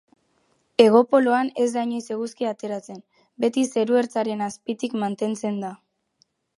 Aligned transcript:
Hego 0.83 1.01
poloan, 1.11 1.51
ez 1.65 1.67
da 1.75 1.83
inoiz 1.89 2.07
Eguzkia 2.17 2.55
ateratzen; 2.57 2.99
beti 3.45 3.69
zeruertzaren 3.75 4.45
azpitik 4.51 5.01
mantentzen 5.07 5.65
da. 5.67 5.75